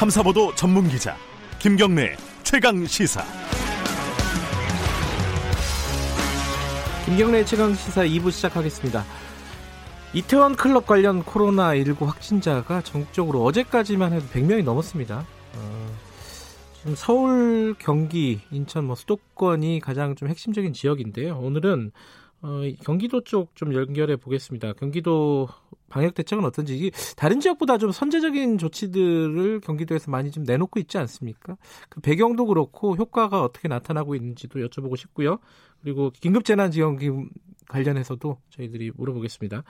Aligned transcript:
탐사보도 0.00 0.54
전문 0.54 0.88
기자 0.88 1.14
김경래 1.58 2.16
최강 2.42 2.86
시사. 2.86 3.22
김경래 7.04 7.44
최강 7.44 7.74
시사 7.74 8.06
2부 8.06 8.30
시작하겠습니다. 8.30 9.04
이태원 10.14 10.56
클럽 10.56 10.86
관련 10.86 11.22
코로나19 11.22 12.06
확진자가 12.06 12.80
전국적으로 12.80 13.44
어제까지만 13.44 14.14
해도 14.14 14.24
100명이 14.32 14.64
넘었습니다. 14.64 15.26
어, 15.56 15.96
지금 16.78 16.94
서울, 16.96 17.74
경기, 17.78 18.40
인천, 18.50 18.86
뭐 18.86 18.96
수도권이 18.96 19.80
가장 19.80 20.16
좀 20.16 20.28
핵심적인 20.28 20.72
지역인데요. 20.72 21.36
오늘은 21.38 21.92
어, 22.42 22.62
경기도 22.84 23.20
쪽 23.22 23.54
좀 23.54 23.74
연결해 23.74 24.16
보겠습니다. 24.16 24.72
경기도 24.74 25.48
방역 25.88 26.14
대책은 26.14 26.44
어떤지 26.44 26.90
다른 27.16 27.40
지역보다 27.40 27.76
좀 27.78 27.90
선제적인 27.90 28.58
조치들을 28.58 29.60
경기도에서 29.60 30.10
많이 30.10 30.30
좀 30.30 30.44
내놓고 30.44 30.78
있지 30.80 30.98
않습니까? 30.98 31.56
그 31.88 32.00
배경도 32.00 32.46
그렇고 32.46 32.94
효과가 32.96 33.42
어떻게 33.42 33.68
나타나고 33.68 34.14
있는지도 34.14 34.60
여쭤보고 34.60 34.96
싶고요. 34.96 35.38
그리고 35.82 36.10
긴급재난지원금 36.10 37.28
관련해서도 37.68 38.38
저희들이 38.50 38.92
물어보겠습니다. 38.96 39.64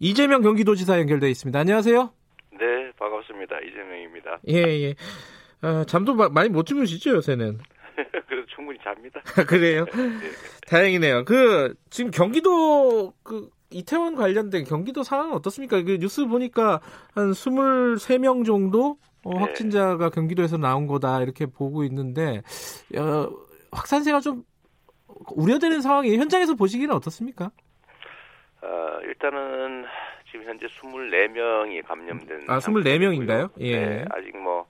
이재명 0.00 0.42
경기도지사 0.42 0.98
연결돼 1.00 1.30
있습니다. 1.30 1.58
안녕하세요. 1.58 2.10
네, 2.52 2.92
반갑습니다. 2.98 3.58
이재명입니다. 3.60 4.38
예, 4.48 4.54
예. 4.82 4.94
아, 5.62 5.84
잠도 5.86 6.14
많이 6.14 6.48
못 6.50 6.66
주무시죠, 6.66 7.16
요새는? 7.16 7.58
잡니다. 8.84 9.20
그래요? 9.48 9.86
네, 9.86 10.02
네. 10.02 10.30
다행이네요. 10.68 11.24
그, 11.24 11.74
지금 11.90 12.10
경기도, 12.10 13.12
그, 13.22 13.48
이태원 13.70 14.14
관련된 14.14 14.64
경기도 14.64 15.02
상황은 15.02 15.32
어떻습니까? 15.34 15.82
그 15.82 15.98
뉴스 15.98 16.26
보니까 16.26 16.80
한 17.14 17.32
23명 17.32 18.46
정도 18.46 18.98
어, 19.24 19.32
네. 19.32 19.40
확진자가 19.40 20.10
경기도에서 20.10 20.58
나온 20.58 20.86
거다 20.86 21.22
이렇게 21.22 21.46
보고 21.46 21.82
있는데 21.84 22.42
어, 22.96 23.28
확산세가 23.72 24.20
좀 24.20 24.44
우려되는 25.34 25.80
상황이 25.80 26.16
현장에서 26.16 26.54
보시기는 26.54 26.94
어떻습니까? 26.94 27.50
어, 28.62 28.98
일단은 29.02 29.86
지금 30.30 30.46
현재 30.46 30.66
24명이 30.66 31.84
감염된 31.84 32.44
아, 32.48 32.58
24명인가요? 32.58 33.50
예. 33.60 33.76
네, 33.76 34.04
아직 34.10 34.36
뭐 34.36 34.66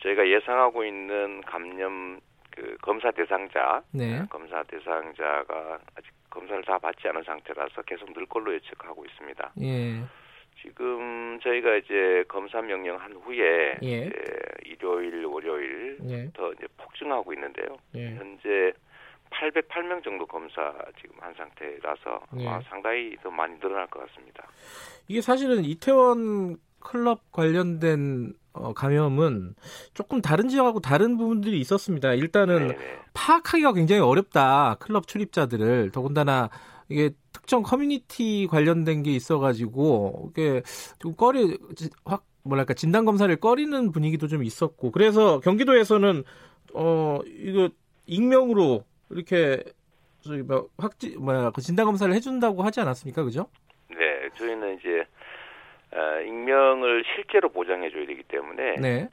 저희가 0.00 0.28
예상하고 0.28 0.84
있는 0.84 1.40
감염 1.42 2.20
그 2.62 2.76
검사 2.80 3.10
대상자, 3.10 3.82
네. 3.90 4.22
검사 4.30 4.62
대상자가 4.62 5.80
아직 5.96 6.12
검사를 6.30 6.62
다 6.62 6.78
받지 6.78 7.08
않은 7.08 7.24
상태라서 7.24 7.82
계속 7.82 8.12
늘 8.14 8.24
걸로 8.26 8.54
예측하고 8.54 9.04
있습니다. 9.04 9.52
예. 9.62 10.00
지금 10.62 11.40
저희가 11.42 11.74
이제 11.76 12.24
검사 12.28 12.62
명령한 12.62 13.14
후에 13.14 13.78
예. 13.82 14.06
이제 14.06 14.12
일요일, 14.64 15.24
월요일 15.24 15.98
예. 16.08 16.30
더 16.34 16.52
이제 16.52 16.68
폭증하고 16.76 17.32
있는데요. 17.32 17.76
예. 17.96 18.14
현재 18.14 18.72
808명 19.30 20.04
정도 20.04 20.24
검사 20.24 20.72
지금 21.00 21.16
한 21.18 21.34
상태라서 21.34 22.20
예. 22.38 22.46
아, 22.46 22.60
상당히 22.68 23.16
더 23.24 23.30
많이 23.30 23.58
늘어날 23.58 23.88
것 23.88 24.06
같습니다. 24.06 24.46
이게 25.08 25.20
사실은 25.20 25.64
이태원 25.64 26.58
클럽 26.84 27.30
관련된 27.32 28.34
어, 28.52 28.72
감염은 28.74 29.54
조금 29.94 30.20
다른 30.20 30.48
지역하고 30.48 30.80
다른 30.80 31.16
부분들이 31.16 31.58
있었습니다. 31.60 32.12
일단은 32.14 32.68
네네. 32.68 32.78
파악하기가 33.14 33.72
굉장히 33.72 34.02
어렵다. 34.02 34.76
클럽 34.78 35.06
출입자들을 35.06 35.90
더군다나 35.90 36.50
이게 36.88 37.10
특정 37.32 37.62
커뮤니티 37.62 38.46
관련된 38.50 39.02
게 39.02 39.12
있어가지고 39.12 40.30
이게 40.30 40.62
좀 40.98 41.14
꺼리 41.14 41.56
확 42.04 42.24
뭐랄까 42.42 42.74
진단 42.74 43.04
검사를 43.04 43.34
꺼리는 43.36 43.92
분위기도 43.92 44.28
좀 44.28 44.44
있었고 44.44 44.90
그래서 44.90 45.40
경기도에서는 45.40 46.24
어 46.74 47.20
이거 47.24 47.70
익명으로 48.06 48.84
이렇게 49.10 49.62
저기 50.20 50.42
뭐 50.42 50.68
확지 50.76 51.16
뭐야 51.16 51.50
그 51.50 51.60
진단 51.60 51.86
검사를 51.86 52.12
해준다고 52.12 52.62
하지 52.62 52.80
않았습니까, 52.80 53.24
그죠? 53.24 53.46
네, 53.90 54.28
저희는 54.34 54.78
이제 54.78 55.04
어, 55.94 56.20
익명을 56.22 57.04
실제로 57.14 57.48
보장해줘야 57.50 58.06
되기 58.06 58.22
때문에 58.24 58.76
네. 58.76 58.88
에, 59.02 59.08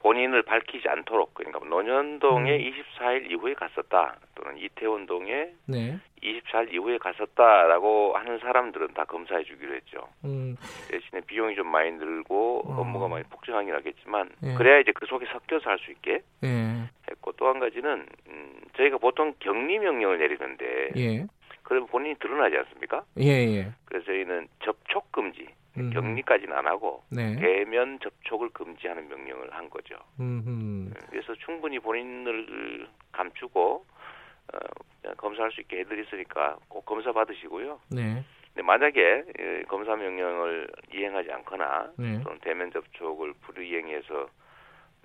본인을 0.00 0.42
밝히지 0.42 0.88
않도록 0.88 1.34
그러니까 1.34 1.58
노년동에 1.66 2.56
음. 2.56 2.72
24일 2.98 3.30
이후에 3.32 3.54
갔었다 3.54 4.16
또는 4.36 4.56
이태원동에 4.56 5.50
네. 5.66 5.98
24일 6.22 6.72
이후에 6.72 6.98
갔었다라고 6.98 8.16
하는 8.16 8.38
사람들은 8.38 8.94
다 8.94 9.04
검사해 9.04 9.42
주기로 9.44 9.74
했죠. 9.74 10.08
음. 10.24 10.56
대신에 10.88 11.20
비용이 11.26 11.56
좀 11.56 11.66
많이 11.66 11.90
늘고 11.92 12.62
어. 12.66 12.80
업무가 12.80 13.08
많이 13.08 13.24
폭증하긴 13.24 13.74
하겠지만 13.74 14.30
예. 14.44 14.54
그래야 14.54 14.78
이제 14.78 14.92
그 14.92 15.04
속에 15.06 15.26
섞여서 15.26 15.68
할 15.68 15.78
수 15.78 15.90
있게 15.90 16.20
예. 16.44 16.88
했고 17.10 17.32
또 17.32 17.48
한 17.48 17.58
가지는 17.58 18.06
음, 18.28 18.60
저희가 18.76 18.98
보통 18.98 19.34
격리 19.40 19.78
명령을 19.80 20.18
내리는데 20.18 20.90
예. 20.96 21.26
그러면 21.64 21.86
본인이 21.88 22.14
드러나지 22.18 22.56
않습니까? 22.56 23.02
예, 23.18 23.30
예. 23.56 23.68
그래서 23.84 24.06
저희는 24.06 24.48
접촉 24.98 25.12
금지, 25.12 25.46
음. 25.76 25.90
격리까지는 25.90 26.56
안 26.56 26.66
하고 26.66 27.04
네. 27.10 27.36
대면 27.36 27.98
접촉을 28.00 28.50
금지하는 28.50 29.08
명령을 29.08 29.52
한 29.52 29.70
거죠. 29.70 29.96
음흠. 30.18 30.90
그래서 31.10 31.34
충분히 31.44 31.78
본인을 31.78 32.88
감추고 33.12 33.86
어, 34.54 34.58
검사할 35.16 35.52
수 35.52 35.60
있게 35.60 35.80
해드렸으니까 35.80 36.56
꼭 36.68 36.84
검사 36.84 37.12
받으시고요. 37.12 37.80
네. 37.90 38.24
근데 38.54 38.62
만약에 38.66 39.24
예, 39.38 39.62
검사 39.68 39.94
명령을 39.94 40.68
이행하지 40.92 41.30
않거나 41.30 41.92
네. 41.96 42.20
또는 42.22 42.38
대면 42.40 42.72
접촉을 42.72 43.34
불이행해서 43.42 44.28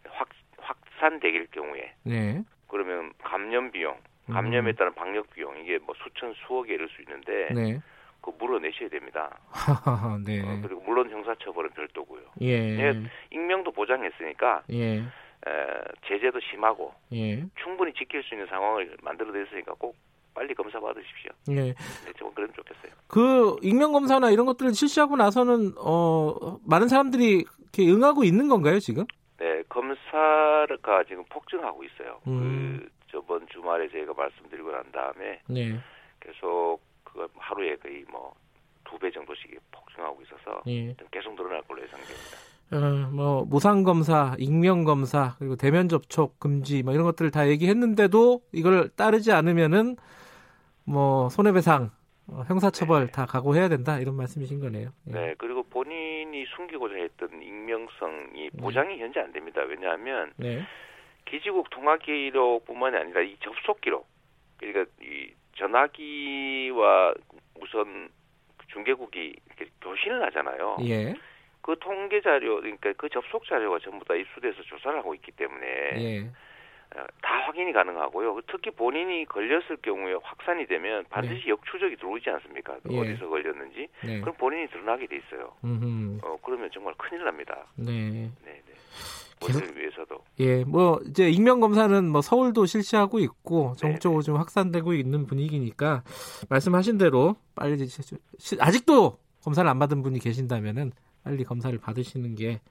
확 0.10 0.30
확산되길 0.58 1.48
경우에 1.52 1.94
네. 2.04 2.42
그러면 2.68 3.12
감염 3.22 3.72
비용 3.72 3.98
감염에 4.28 4.72
음. 4.72 4.76
따른 4.76 4.94
방역 4.94 5.30
비용 5.32 5.58
이게 5.60 5.78
뭐 5.80 5.94
수천 6.02 6.34
수억에 6.34 6.74
이를 6.74 6.88
수 6.88 7.02
있는데 7.02 7.50
네. 7.54 7.80
그 8.24 8.32
물어내셔야 8.40 8.88
됩니다. 8.90 9.38
네. 10.26 10.42
어, 10.42 10.60
그리고 10.64 10.82
물론 10.82 11.10
형사처벌은 11.10 11.72
별도고요. 11.72 12.22
예. 12.42 12.80
예. 12.80 12.94
익명도 13.32 13.72
보장했으니까 13.72 14.64
예. 14.72 15.00
에, 15.00 15.04
제재도 16.08 16.40
심하고 16.40 16.94
예. 17.12 17.44
충분히 17.62 17.94
지킬 17.94 18.24
수 18.24 18.34
있는 18.34 18.48
상황을 18.48 18.96
만들어냈으니까 19.04 19.74
꼭 19.74 19.96
빨리 20.34 20.56
검사 20.56 20.80
받으십시오. 20.80 21.32
예. 21.50 21.74
네, 21.74 22.14
좀 22.16 22.32
그러면 22.34 22.56
좋겠어요. 22.56 22.94
그 23.08 23.58
익명 23.62 23.92
검사나 23.92 24.32
이런 24.32 24.46
것들을 24.46 24.74
실시하고 24.74 25.18
나서는 25.18 25.74
어 25.78 26.58
많은 26.66 26.88
사람들이 26.88 27.44
이렇게 27.76 27.92
응하고 27.92 28.24
있는 28.24 28.48
건가요 28.48 28.80
지금? 28.80 29.04
네, 29.38 29.62
검사가 29.68 31.04
지금 31.10 31.26
폭증하고 31.26 31.84
있어요. 31.84 32.22
음. 32.28 32.80
그 32.80 32.90
저번 33.12 33.46
주말에 33.50 33.90
저희가 33.90 34.14
말씀드리고 34.14 34.72
난 34.72 34.84
다음에 34.94 35.42
네. 35.50 35.78
계속 36.22 36.80
그 37.14 37.28
하루에 37.38 37.76
거의 37.78 38.04
뭐 38.10 38.34
두 38.94 39.00
배 39.00 39.10
정도씩 39.12 39.60
폭증하고 39.72 40.22
있어서 40.22 40.62
네. 40.66 40.96
계속 41.12 41.36
늘어날 41.36 41.62
걸로 41.64 41.82
예상됩니다. 41.82 42.38
어, 42.74 43.10
뭐 43.12 43.46
무상 43.46 43.84
검사, 43.84 44.36
익명 44.38 44.84
검사 44.84 45.36
그리고 45.40 45.56
대면 45.56 45.90
접촉 45.90 46.40
금지 46.40 46.84
뭐 46.84 46.94
이런 46.94 47.06
것들을 47.06 47.32
다 47.32 47.48
얘기했는데도 47.48 48.42
이걸 48.52 48.90
따르지 48.90 49.32
않으면은 49.32 49.96
뭐 50.86 51.30
손해배상, 51.30 51.90
어, 52.28 52.44
형사처벌 52.48 53.08
네. 53.08 53.12
다 53.12 53.26
각오해야 53.26 53.68
된다 53.70 54.00
이런 54.00 54.16
말씀이신 54.16 54.60
거네요. 54.60 54.90
예. 55.08 55.12
네, 55.12 55.36
그리고 55.38 55.64
본인이 55.64 56.46
숨기고자 56.56 56.96
했던 56.96 57.42
익명성이 57.42 58.50
네. 58.52 58.62
보장이 58.62 59.00
현재 59.00 59.20
안 59.22 59.32
됩니다. 59.32 59.62
왜냐하면 59.64 60.34
네. 60.38 60.62
기지국 61.26 61.70
통화 61.72 61.98
기록뿐만이 61.98 62.96
아니라 62.98 63.22
이 63.22 63.38
접속 63.40 63.82
기록 63.82 64.08
그러니까 64.58 64.86
이 65.02 65.32
전화기와 65.56 67.14
우선 67.62 68.10
중개국이 68.68 69.36
이렇게 69.46 69.72
교신을 69.82 70.24
하잖아요. 70.28 70.78
예. 70.88 71.14
그 71.62 71.76
통계 71.80 72.22
자료 72.22 72.60
그러니까 72.60 72.92
그 72.94 73.08
접속 73.10 73.46
자료가 73.46 73.80
전부 73.80 74.04
다 74.06 74.16
입수돼서 74.16 74.62
조사를 74.64 74.98
하고 74.98 75.16
있기 75.16 75.32
때문에 75.32 75.68
예. 75.96 76.20
어, 76.96 77.06
다 77.22 77.36
확인이 77.46 77.72
가능하고요. 77.72 78.42
특히 78.48 78.70
본인이 78.72 79.26
걸렸을 79.26 79.78
경우에 79.82 80.16
확산이 80.22 80.66
되면 80.68 81.06
반드시 81.10 81.46
네. 81.46 81.50
역추적이 81.50 81.96
들어오지 81.98 82.30
않습니까? 82.30 82.78
예. 82.92 83.00
어디서 83.00 83.30
걸렸는지. 83.30 83.88
네. 84.04 84.20
그럼 84.20 84.36
본인이 84.38 84.68
드러나게 84.68 85.08
돼 85.08 85.18
있어요. 85.18 85.54
어, 86.24 86.38
그러면 86.44 86.70
정말 86.72 86.94
큰일 86.98 87.24
납니다. 87.24 87.66
네. 87.76 87.92
네, 88.44 88.62
네. 88.68 88.73
본인을 89.52 89.78
위해서도. 89.78 90.18
예, 90.40 90.64
뭐 90.64 91.00
이제 91.08 91.30
익명 91.30 91.60
검사는 91.60 92.10
뭐 92.10 92.22
서울도 92.22 92.66
실시하고 92.66 93.20
있고 93.20 93.74
전국적으로 93.78 94.22
좀 94.22 94.38
확산되고 94.38 94.94
있는 94.94 95.26
분위기니까 95.26 96.04
말씀하신 96.50 96.98
대로 96.98 97.36
빨리 97.56 97.88
아직도 98.60 99.18
검사를 99.44 99.70
안 99.70 99.80
받은 99.80 100.02
분이 100.02 100.20
계신다면은 100.20 100.92
빨리 101.24 101.44
검사를 101.44 101.78
받으시는 101.78 102.36
게 102.36 102.62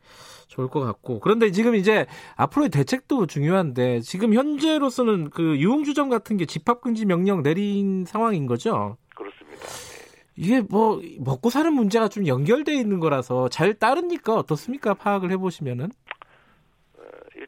좋을 0.49 0.69
것 0.69 0.81
같고 0.81 1.21
그런데 1.21 1.51
지금 1.51 1.75
이제 1.75 2.07
앞으로의 2.37 2.69
대책도 2.69 3.27
중요한데 3.27 4.01
지금 4.01 4.35
현재로서는 4.35 5.31
그 5.31 5.59
유흥주점 5.59 6.11
같은 6.11 6.37
게 6.37 6.45
집합금지 6.45 7.07
명령 7.07 7.43
내린 7.43 8.05
상황인 8.05 8.47
거죠? 8.47 8.97
그렇습니다. 9.15 9.67
네. 9.67 9.93
이게 10.37 10.63
뭐 10.63 11.01
먹고 11.19 11.51
사는 11.51 11.73
문제가 11.73 12.09
좀 12.09 12.27
연결돼 12.27 12.75
있는 12.75 13.01
거라서 13.01 13.49
잘 13.49 13.75
따릅니까? 13.75 14.35
어떻습니까? 14.35 14.95
파악을 14.95 15.31
해보시면은. 15.31 15.91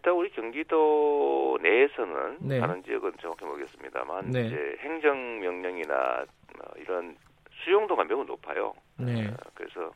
어, 0.04 0.10
일단 0.10 0.14
우리 0.14 0.30
경기도 0.30 1.58
내에서는 1.62 2.38
네. 2.40 2.60
다른 2.60 2.82
지역은 2.84 3.12
정확히 3.20 3.46
모르겠습니다만 3.46 4.30
네. 4.30 4.46
이제 4.46 4.76
행정 4.80 5.40
명령이나 5.40 6.24
어, 6.24 6.72
이런 6.76 7.16
수용도가 7.64 8.04
매우 8.04 8.24
높아요. 8.24 8.74
네. 8.98 9.26
어, 9.26 9.34
그래서 9.54 9.92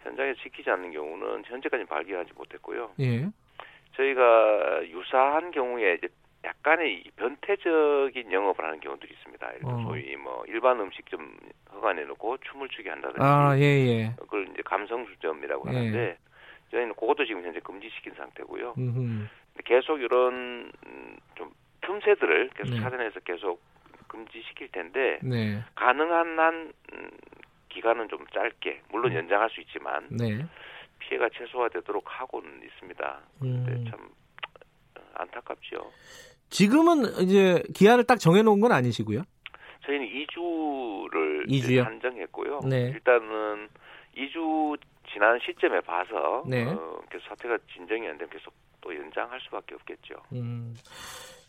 현장에 0.00 0.34
지키지 0.42 0.70
않는 0.70 0.92
경우는 0.92 1.44
현재까지 1.44 1.84
발견하지 1.84 2.32
못했고요. 2.34 2.92
예. 3.00 3.26
저희가 3.96 4.86
유사한 4.88 5.50
경우에 5.50 5.94
이제 5.94 6.08
약간의 6.42 7.04
변태적인 7.16 8.32
영업을 8.32 8.64
하는 8.64 8.80
경우들이 8.80 9.12
있습니다. 9.12 9.52
어. 9.64 9.84
소위 9.86 10.16
뭐 10.16 10.44
일반 10.46 10.80
음식점 10.80 11.36
허가내 11.72 12.04
놓고 12.04 12.38
춤을 12.38 12.68
추게 12.70 12.90
한다든지. 12.90 13.20
아, 13.22 13.56
예, 13.58 13.62
예. 13.62 14.12
그걸 14.18 14.48
이제 14.48 14.62
감성주점이라고 14.64 15.68
예. 15.70 15.76
하는데 15.76 16.18
저희는 16.74 16.94
그것도 16.94 17.24
지금 17.24 17.44
현재 17.44 17.60
금지시킨 17.60 18.14
상태고요. 18.14 18.74
음흠. 18.76 19.26
계속 19.64 20.00
이런 20.00 20.72
좀 21.36 21.52
틈새들을 21.82 22.50
계속 22.56 22.74
네. 22.74 22.80
찾아내서 22.80 23.20
계속 23.20 23.62
금지시킬 24.08 24.68
텐데 24.72 25.18
네. 25.22 25.62
가능한 25.76 26.38
한 26.38 26.72
음, 26.92 27.10
기간은 27.68 28.08
좀 28.08 28.26
짧게 28.32 28.82
물론 28.90 29.12
음. 29.12 29.18
연장할 29.18 29.50
수 29.50 29.60
있지만 29.60 30.08
네. 30.10 30.44
피해가 30.98 31.28
최소화되도록 31.30 32.04
하고는 32.06 32.62
있습니다. 32.64 33.20
근데 33.38 33.72
음. 33.72 33.84
참 33.88 34.00
어, 34.98 35.02
안타깝죠. 35.14 35.92
지금은 36.50 37.04
이제 37.22 37.62
기한을 37.74 38.04
딱 38.04 38.16
정해놓은 38.18 38.60
건 38.60 38.72
아니시고요? 38.72 39.22
저희는 39.86 40.06
2주를 40.06 41.48
2주요? 41.48 41.84
한정했고요. 41.84 42.60
네. 42.68 42.90
일단은 42.94 43.68
2주 44.16 44.78
지난 45.14 45.38
시점에 45.40 45.80
봐서 45.80 46.42
네. 46.46 46.64
어, 46.64 47.00
계속 47.10 47.28
사태가 47.28 47.56
진정이 47.72 48.06
안 48.08 48.18
되면 48.18 48.28
계속 48.30 48.52
또 48.80 48.94
연장할 48.94 49.40
수밖에 49.42 49.74
없겠죠. 49.76 50.14
음, 50.32 50.74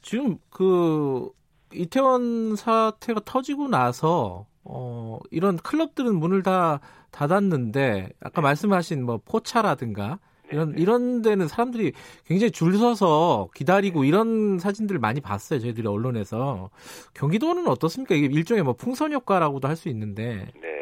지금 0.01 0.37
그 0.51 1.29
이태원 1.73 2.55
사태가 2.55 3.21
터지고 3.25 3.67
나서 3.67 4.45
어, 4.63 5.19
이런 5.31 5.57
클럽들은 5.57 6.15
문을 6.15 6.43
다 6.43 6.79
닫았는데 7.11 8.09
아까 8.21 8.41
네. 8.41 8.41
말씀하신 8.41 9.03
뭐 9.03 9.19
포차라든가 9.25 10.19
이런 10.51 10.73
네. 10.73 10.81
이런 10.81 11.21
데는 11.23 11.47
사람들이 11.47 11.93
굉장히 12.25 12.51
줄 12.51 12.77
서서 12.77 13.49
기다리고 13.55 14.03
네. 14.03 14.07
이런 14.07 14.59
사진들을 14.59 14.99
많이 14.99 15.21
봤어요. 15.21 15.59
저희들이 15.59 15.87
언론에서 15.87 16.69
경기도는 17.15 17.67
어떻습니까? 17.67 18.13
이게 18.15 18.27
일종의 18.27 18.63
뭐 18.63 18.73
풍선 18.73 19.11
효과라고도 19.11 19.67
할 19.67 19.75
수 19.75 19.89
있는데. 19.89 20.51
네. 20.61 20.74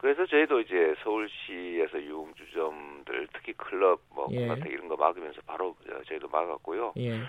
그래서 0.00 0.24
저희도 0.24 0.60
이제 0.60 0.94
서울시에서 1.04 2.02
유흥주점들 2.02 3.28
특히 3.34 3.52
클럽 3.52 4.00
뭐 4.14 4.28
예. 4.32 4.46
이런 4.66 4.88
거 4.88 4.96
막으면서 4.96 5.42
바로 5.46 5.76
저희도 6.08 6.26
막았고요. 6.28 6.94
예. 6.96 7.20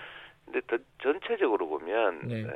근데 0.46 0.60
더, 0.66 0.78
전체적으로 1.02 1.68
보면 1.68 2.28
네. 2.28 2.40
에, 2.40 2.46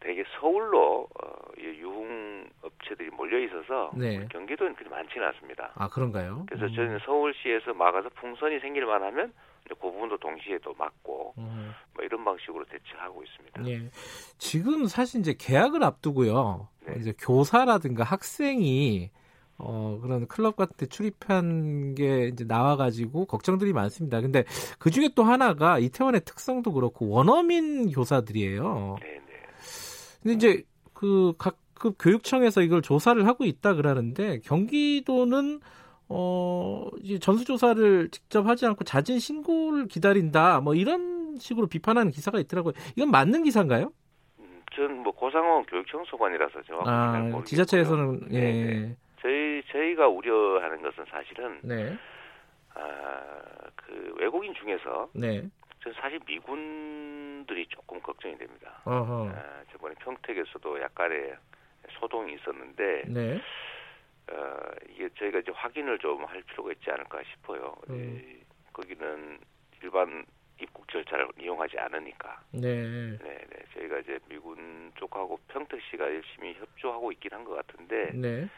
되게 0.00 0.24
서울로 0.40 1.06
어, 1.22 1.28
유흥 1.58 2.48
업체들이 2.62 3.10
몰려 3.10 3.38
있어서 3.38 3.90
네. 3.94 4.26
경기도는 4.30 4.76
그리 4.76 4.88
많지는 4.88 5.26
않습니다. 5.26 5.72
아 5.74 5.88
그런가요? 5.90 6.46
그래서 6.48 6.64
음. 6.64 6.74
저희는 6.74 6.98
서울시에서 7.00 7.74
막아서 7.74 8.08
풍선이 8.14 8.60
생길 8.60 8.86
만하면 8.86 9.30
그 9.68 9.74
부분도 9.74 10.16
동시에 10.16 10.56
또 10.62 10.72
막고 10.78 11.34
음. 11.36 11.74
뭐 11.92 12.02
이런 12.02 12.24
방식으로 12.24 12.64
대처하고 12.64 13.22
있습니다. 13.22 13.60
네. 13.60 13.90
지금 14.38 14.86
사실 14.86 15.20
이제 15.20 15.34
계약을 15.38 15.84
앞두고요. 15.84 16.66
네. 16.86 16.94
이제 16.96 17.12
교사라든가 17.20 18.04
학생이 18.04 19.10
어, 19.62 19.98
그런 20.02 20.26
클럽 20.26 20.56
같은 20.56 20.76
데 20.76 20.86
출입한 20.86 21.94
게 21.94 22.28
이제 22.28 22.44
나와가지고 22.44 23.26
걱정들이 23.26 23.72
많습니다. 23.72 24.20
근데 24.20 24.44
그 24.78 24.90
중에 24.90 25.10
또 25.14 25.22
하나가 25.22 25.78
이태원의 25.78 26.22
특성도 26.24 26.72
그렇고 26.72 27.08
원어민 27.08 27.90
교사들이에요. 27.90 28.96
네네. 29.00 29.20
근데 30.22 30.34
이제 30.34 30.62
그 30.92 31.34
각급 31.38 31.96
교육청에서 31.98 32.62
이걸 32.62 32.82
조사를 32.82 33.26
하고 33.26 33.44
있다 33.44 33.74
그러는데 33.74 34.40
경기도는 34.40 35.60
어, 36.08 36.88
이제 37.00 37.18
전수조사를 37.18 38.08
직접 38.10 38.46
하지 38.46 38.66
않고 38.66 38.84
자진 38.84 39.18
신고를 39.18 39.86
기다린다. 39.86 40.60
뭐 40.60 40.74
이런 40.74 41.36
식으로 41.38 41.68
비판하는 41.68 42.10
기사가 42.10 42.40
있더라고요. 42.40 42.74
이건 42.96 43.10
맞는 43.10 43.44
기사인가요? 43.44 43.92
음, 44.40 44.62
전뭐 44.74 45.12
고상원 45.12 45.64
교육청 45.66 46.04
소관이라서 46.06 46.62
정확히 46.66 46.90
아, 46.90 47.44
지자체에서는 47.44 48.28
예. 48.32 48.40
네네. 48.40 48.96
저희 49.22 49.62
저희가 49.70 50.08
우려하는 50.08 50.82
것은 50.82 51.04
사실은 51.10 51.60
네. 51.62 51.96
아그 52.74 54.14
외국인 54.18 54.54
중에서 54.54 55.10
네. 55.14 55.42
전 55.82 55.92
사실 55.94 56.20
미군들이 56.26 57.66
조금 57.68 58.00
걱정이 58.00 58.36
됩니다. 58.38 58.80
어허. 58.84 59.30
아, 59.30 59.62
저번에 59.72 59.94
평택에서도 60.00 60.80
약간의 60.80 61.34
소동이 61.98 62.34
있었는데 62.34 63.02
네. 63.08 63.40
어, 64.30 64.56
이게 64.90 65.08
저희가 65.18 65.40
이제 65.40 65.50
확인을 65.52 65.98
좀 65.98 66.24
할 66.24 66.42
필요가 66.42 66.72
있지 66.72 66.90
않을까 66.90 67.22
싶어요. 67.24 67.74
음. 67.90 68.40
거기는 68.72 69.38
일반 69.82 70.24
입국 70.60 70.86
절차를 70.88 71.28
이용하지 71.40 71.78
않으니까. 71.78 72.40
네. 72.52 72.60
네, 72.60 73.18
네. 73.18 73.64
저희가 73.74 73.98
이제 74.00 74.18
미군 74.28 74.92
쪽하고 74.96 75.38
평택시가 75.48 76.04
열심히 76.04 76.54
협조하고 76.54 77.10
있긴 77.12 77.32
한 77.32 77.44
것 77.44 77.54
같은데. 77.54 78.10
네. 78.14 78.48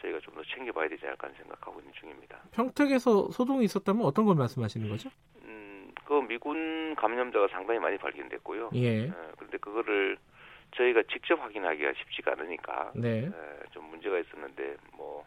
저희가 0.00 0.20
좀 0.20 0.34
더 0.36 0.42
챙겨봐야 0.44 0.88
되지 0.88 1.06
않을까 1.06 1.28
생각하고 1.30 1.80
있는 1.80 1.92
중입니다. 1.94 2.38
평택에서 2.52 3.30
소동이 3.30 3.64
있었다면 3.64 4.04
어떤 4.04 4.26
걸 4.26 4.34
말씀하시는 4.36 4.88
거죠? 4.90 5.08
음, 5.44 5.90
그 6.04 6.12
미군 6.28 6.94
감염자가 6.94 7.48
상당히 7.48 7.80
많이 7.80 7.96
발견됐고요. 7.96 8.70
예. 8.74 9.08
어, 9.08 9.32
그런데 9.36 9.56
그거를 9.58 10.18
저희가 10.76 11.02
직접 11.10 11.40
확인하기가 11.40 11.92
쉽지가 11.94 12.32
않으니까 12.32 12.92
네. 12.96 13.28
어, 13.28 13.58
좀 13.70 13.84
문제가 13.88 14.18
있었는데 14.18 14.76
뭐 14.94 15.24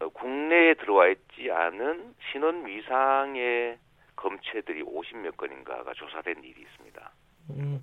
어, 0.00 0.08
국내에 0.08 0.74
들어와 0.74 1.08
있지 1.08 1.50
않은 1.50 2.14
신원 2.32 2.66
위상의 2.66 3.78
검체들이 4.16 4.82
50몇 4.82 5.36
건인가가 5.36 5.92
조사된 5.94 6.42
일이 6.42 6.60
있습니다. 6.62 7.12
음흠. 7.50 7.80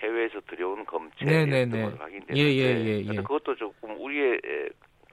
해외에서 0.00 0.40
들여온 0.48 0.84
검체 0.84 1.24
네네네. 1.24 1.82
확인됐는데 1.82 2.36
예, 2.36 2.44
예, 2.44 2.84
예, 2.84 3.04
예. 3.06 3.14
그것도 3.16 3.56
조금 3.56 3.98
우리의 4.00 4.40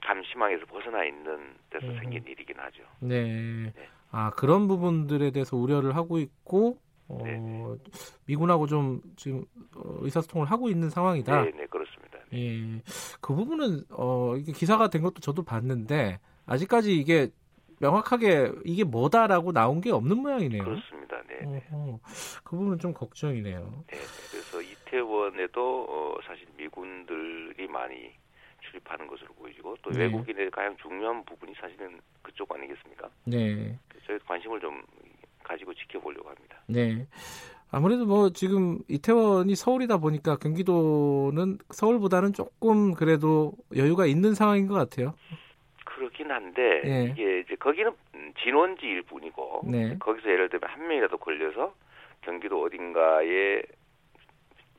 감시망에서 0.02 0.66
벗어나 0.66 1.04
있는 1.04 1.54
데서 1.70 1.86
음. 1.86 1.98
생긴 1.98 2.24
일이긴 2.26 2.58
하죠. 2.58 2.82
네. 3.00 3.72
네. 3.74 3.88
아 4.10 4.30
그런 4.30 4.68
부분들에 4.68 5.30
대해서 5.30 5.56
우려를 5.56 5.96
하고 5.96 6.18
있고 6.18 6.78
어, 7.08 7.76
미군하고 8.26 8.66
좀 8.66 9.00
지금 9.16 9.44
어, 9.76 9.98
의사소통을 10.00 10.50
하고 10.50 10.68
있는 10.68 10.90
상황이다. 10.90 11.42
네, 11.42 11.50
네 11.52 11.66
그렇습니다. 11.66 12.18
네. 12.30 12.38
예, 12.38 12.82
그 13.20 13.34
부분은 13.34 13.84
어, 13.90 14.34
이게 14.36 14.52
기사가 14.52 14.88
된 14.88 15.02
것도 15.02 15.20
저도 15.20 15.44
봤는데 15.44 16.18
아직까지 16.46 16.94
이게 16.94 17.28
명확하게 17.80 18.52
이게 18.64 18.84
뭐다라고 18.84 19.52
나온 19.52 19.80
게 19.80 19.90
없는 19.90 20.18
모양이네요. 20.18 20.64
그렇습니다. 20.64 21.22
네. 21.28 21.62
그 22.44 22.56
부분은 22.56 22.78
좀 22.78 22.92
걱정이네요. 22.92 23.84
네. 23.86 23.98
이태원에도 25.42 25.86
어, 25.88 26.18
사실 26.24 26.46
미군들이 26.56 27.66
많이 27.68 28.12
출입하는 28.60 29.06
것으로 29.08 29.34
보이고 29.34 29.76
또 29.82 29.90
네. 29.90 30.04
외국인의 30.04 30.50
가장 30.50 30.76
중요한 30.76 31.24
부분이 31.24 31.52
사실은 31.60 32.00
그쪽 32.22 32.54
아니겠습니까? 32.54 33.08
네. 33.24 33.76
저희 34.06 34.18
관심을 34.20 34.60
좀 34.60 34.82
가지고 35.42 35.74
지켜보려고 35.74 36.28
합니다. 36.28 36.60
네. 36.68 37.06
아무래도 37.72 38.06
뭐 38.06 38.30
지금 38.30 38.78
이태원이 38.88 39.54
서울이다 39.56 39.98
보니까 39.98 40.36
경기도는 40.36 41.58
서울보다는 41.70 42.34
조금 42.34 42.94
그래도 42.94 43.52
여유가 43.74 44.06
있는 44.06 44.34
상황인 44.34 44.68
것 44.68 44.74
같아요. 44.74 45.14
그렇긴 45.84 46.30
한데 46.30 46.82
네. 46.84 47.04
이게 47.12 47.40
이제 47.40 47.56
거기는 47.56 47.92
진원지일 48.42 49.02
뿐이고 49.02 49.62
네. 49.70 49.96
거기서 49.98 50.28
예를 50.28 50.48
들면 50.48 50.68
한 50.68 50.86
명이라도 50.86 51.16
걸려서 51.16 51.74
경기도 52.20 52.62
어딘가에 52.62 53.62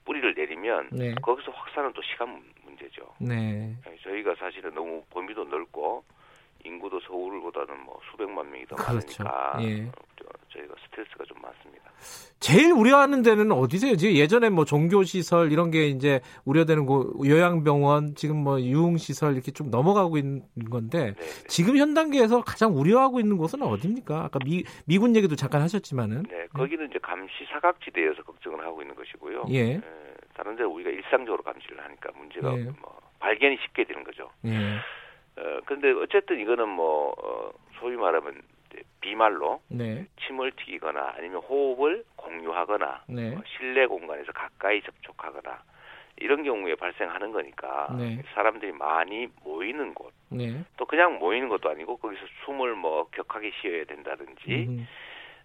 뿌리를 0.05 0.33
내리면 0.33 0.89
네. 0.91 1.13
거기서 1.15 1.51
확산은 1.51 1.93
또 1.93 2.01
시간 2.01 2.43
문제죠. 2.63 3.13
네. 3.19 3.75
네. 3.85 3.97
저희가 4.03 4.35
사실은 4.35 4.73
너무 4.73 5.03
범위도 5.09 5.45
넓고 5.45 6.03
인구도 6.65 6.99
서울보다는 7.01 7.79
뭐 7.83 7.99
수백만 8.09 8.49
명이 8.51 8.65
더 8.67 8.75
그렇죠. 8.75 9.23
많으니까 9.23 9.59
예. 9.63 9.91
저희가 10.53 10.75
스트레스가 10.85 11.23
좀 11.25 11.41
많습니다. 11.41 11.91
제일 12.39 12.71
우려하는 12.73 13.21
데는 13.21 13.51
어디세요? 13.51 13.95
지금 13.95 14.15
예전에 14.15 14.49
뭐 14.49 14.65
종교 14.65 15.03
시설 15.03 15.51
이런 15.51 15.71
게 15.71 15.87
이제 15.87 16.21
우려되는 16.45 16.85
거 16.85 17.11
요양병원 17.25 18.15
지금 18.15 18.37
뭐 18.37 18.59
유흥 18.61 18.97
시설 18.97 19.33
이렇게 19.33 19.51
좀 19.51 19.69
넘어가고 19.69 20.17
있는 20.17 20.43
건데 20.69 20.97
네네. 20.97 21.13
네. 21.13 21.47
지금 21.47 21.77
현 21.77 21.93
단계에서 21.93 22.41
가장 22.41 22.75
우려하고 22.77 23.19
있는 23.19 23.37
곳은 23.37 23.61
어디입니까? 23.61 24.25
아까 24.25 24.39
미 24.45 24.63
미군 24.85 25.15
얘기도 25.15 25.35
잠깐 25.35 25.61
하셨지만은 25.61 26.23
네 26.23 26.47
거기는 26.53 26.89
이제 26.89 26.99
감시 27.01 27.45
사각지대에서 27.51 28.23
걱정을 28.23 28.65
하고 28.65 28.81
있는 28.81 28.95
것이고요. 28.95 29.45
예. 29.51 29.75
에, 29.75 29.81
다른 30.35 30.55
데 30.55 30.63
우리가 30.63 30.89
일상적으로 30.89 31.43
감시를 31.43 31.79
하니까 31.83 32.09
문제가 32.17 32.57
예. 32.57 32.63
뭐 32.81 32.99
발견이 33.19 33.57
쉽게 33.63 33.85
되는 33.85 34.03
거죠. 34.03 34.29
예. 34.45 34.79
어, 35.35 35.59
근데 35.65 35.91
어쨌든 35.91 36.39
이거는 36.39 36.69
뭐, 36.69 37.11
어, 37.17 37.51
소위 37.79 37.95
말하면 37.95 38.41
비말로 39.01 39.61
네. 39.69 40.05
침을 40.25 40.51
튀기거나 40.51 41.15
아니면 41.17 41.41
호흡을 41.41 42.03
공유하거나 42.15 43.03
네. 43.09 43.31
뭐 43.31 43.41
실내 43.57 43.85
공간에서 43.85 44.31
가까이 44.31 44.81
접촉하거나 44.81 45.63
이런 46.17 46.43
경우에 46.43 46.75
발생하는 46.75 47.31
거니까 47.31 47.95
네. 47.97 48.21
사람들이 48.33 48.71
많이 48.71 49.27
모이는 49.43 49.93
곳, 49.93 50.13
네. 50.29 50.63
또 50.77 50.85
그냥 50.85 51.17
모이는 51.19 51.49
것도 51.49 51.69
아니고 51.69 51.97
거기서 51.97 52.21
숨을 52.45 52.75
뭐 52.75 53.09
격하게 53.11 53.51
쉬어야 53.61 53.83
된다든지 53.85 54.51
음. 54.69 54.87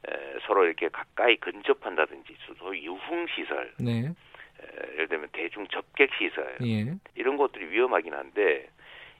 에, 0.08 0.38
서로 0.46 0.64
이렇게 0.66 0.88
가까이 0.88 1.36
근접한다든지 1.36 2.36
소위 2.58 2.84
유흥 2.84 3.26
시설, 3.34 3.72
네. 3.80 4.04
에, 4.04 4.92
예를 4.92 5.08
들면 5.08 5.28
대중 5.32 5.66
접객 5.68 6.10
시설 6.18 6.58
예. 6.62 6.94
이런 7.14 7.36
것들이 7.36 7.70
위험하긴 7.70 8.14
한데 8.14 8.68